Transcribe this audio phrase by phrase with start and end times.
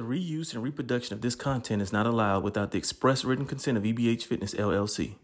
[0.00, 3.76] The reuse and reproduction of this content is not allowed without the express written consent
[3.76, 5.16] of EBH Fitness LLC.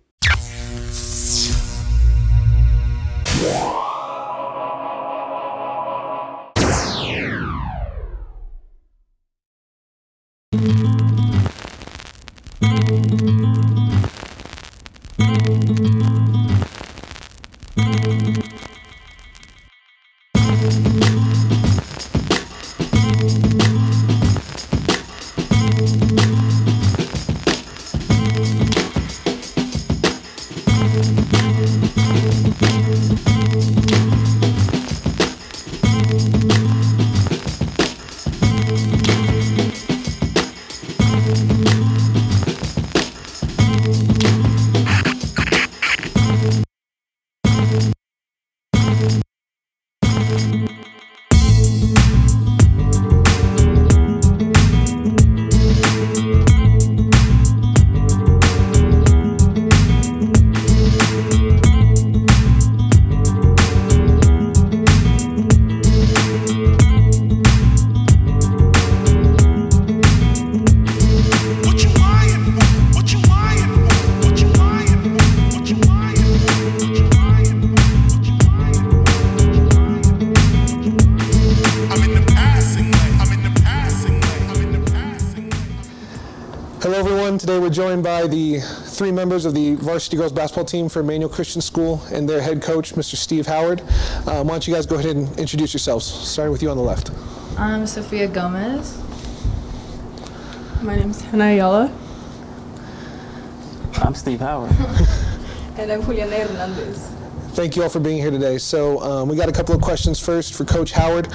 [33.26, 33.85] What
[87.36, 87.54] Hello.
[87.54, 91.28] Today we're joined by the three members of the varsity girls basketball team for Emmanuel
[91.28, 93.14] Christian School and their head coach, Mr.
[93.14, 93.82] Steve Howard.
[94.26, 96.82] Um, why don't you guys go ahead and introduce yourselves, starting with you on the
[96.82, 97.10] left.
[97.58, 98.98] I'm Sophia Gomez.
[100.80, 101.92] My name's Hannah Ayala.
[103.96, 104.72] I'm Steve Howard.
[105.78, 107.12] And I'm Juliana Hernandez.
[107.50, 108.56] Thank you all for being here today.
[108.56, 111.28] So um, we got a couple of questions first for Coach Howard.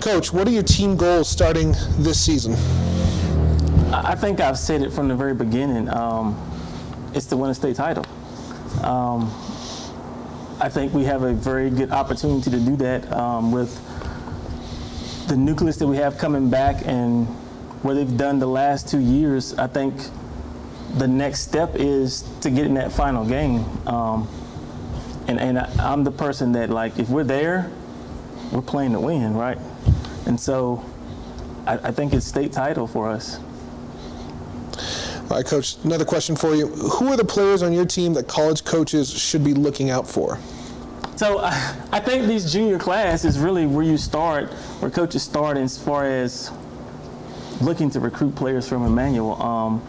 [0.00, 2.56] Coach, what are your team goals starting this season?
[3.92, 5.88] I think I've said it from the very beginning.
[5.88, 6.36] Um,
[7.14, 8.04] it's to win a state title.
[8.82, 9.32] Um,
[10.60, 13.72] I think we have a very good opportunity to do that um, with
[15.28, 17.26] the nucleus that we have coming back and
[17.82, 19.54] what they've done the last two years.
[19.58, 19.94] I think
[20.96, 23.64] the next step is to get in that final game.
[23.86, 24.28] Um,
[25.26, 27.70] and and I, I'm the person that, like, if we're there,
[28.52, 29.58] we're playing to win, right?
[30.26, 30.84] And so
[31.66, 33.38] I, I think it's state title for us.
[35.30, 36.68] All right, Coach, another question for you.
[36.68, 40.38] Who are the players on your team that college coaches should be looking out for?
[41.16, 45.56] So I, I think these junior class is really where you start, where coaches start
[45.56, 46.50] as far as
[47.62, 49.40] looking to recruit players from Emmanuel.
[49.40, 49.82] Um,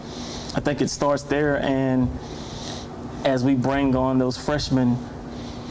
[0.56, 2.10] I think it starts there, and
[3.26, 4.98] as we bring on those freshmen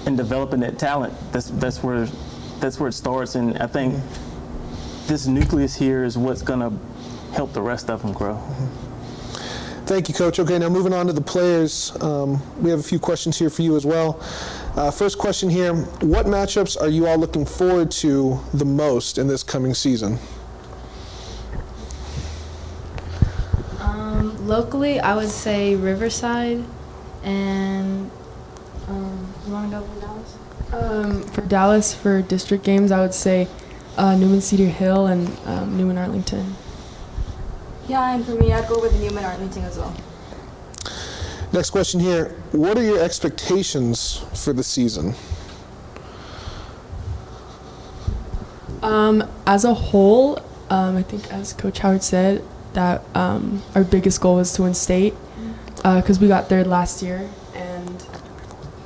[0.05, 2.07] and developing that talent, that's that's where
[2.61, 3.35] that's where it starts.
[3.35, 3.95] And I think
[5.07, 8.43] this nucleus here is what's going to help the rest of them grow.
[9.87, 10.39] Thank you, Coach.
[10.39, 13.61] Okay, now moving on to the players, um, we have a few questions here for
[13.61, 14.19] you as well.
[14.77, 19.29] Uh, first question here What matchups are you all looking forward to the most in
[19.29, 20.19] this coming season?
[23.79, 26.65] Um, locally, I would say Riverside,
[27.23, 28.11] and
[28.89, 30.39] um, you want to go for Dallas?
[30.73, 33.49] Um, for Dallas, for district games, I would say
[33.99, 36.55] uh, Newman Cedar Hill and um, Newman Arlington.
[37.89, 39.95] Yeah, and for me, I'd go with the Newman Arlington as well.
[41.53, 45.15] Next question here What are your expectations for the season?
[48.83, 52.43] Um, as a whole, um, I think as Coach Howard said,
[52.75, 55.15] that um, our biggest goal was to win state
[55.77, 58.07] because we got third last year and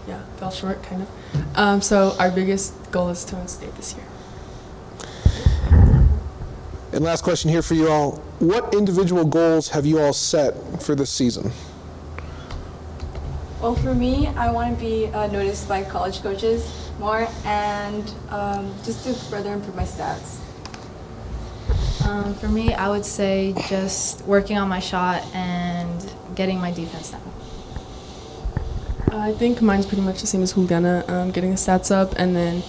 [0.07, 1.09] yeah, fell short kind of.
[1.57, 4.05] Um, so our biggest goal is to win state this year.
[6.93, 10.95] And last question here for you all What individual goals have you all set for
[10.95, 11.53] this season?
[13.61, 18.75] Well, for me, I want to be uh, noticed by college coaches more and um,
[18.85, 20.39] just to further improve my stats.
[22.07, 27.11] Um, for me, I would say just working on my shot and getting my defense
[27.11, 27.23] down.
[29.13, 32.35] I think mine's pretty much the same as Juliana, um, getting the stats up and
[32.35, 32.63] then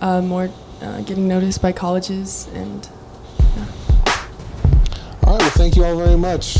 [0.00, 0.50] uh, more
[0.82, 2.95] uh, getting noticed by colleges and All right, well,
[5.56, 6.58] thank you all very much.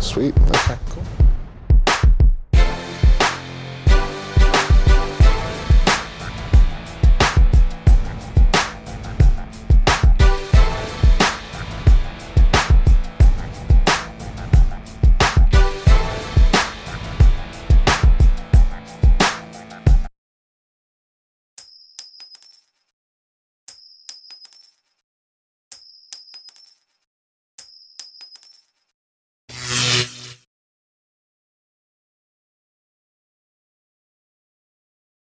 [0.00, 0.34] Sweet.
[0.36, 1.19] Okay, cool.